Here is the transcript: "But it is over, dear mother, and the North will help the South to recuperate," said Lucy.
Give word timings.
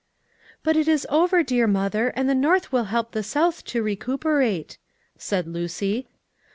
"But 0.63 0.75
it 0.75 0.87
is 0.87 1.05
over, 1.11 1.43
dear 1.43 1.67
mother, 1.67 2.07
and 2.15 2.27
the 2.27 2.33
North 2.33 2.71
will 2.71 2.85
help 2.85 3.11
the 3.11 3.21
South 3.21 3.63
to 3.65 3.83
recuperate," 3.83 4.79
said 5.15 5.45
Lucy. 5.45 6.07